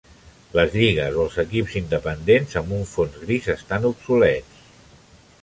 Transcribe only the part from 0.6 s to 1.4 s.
lligues o els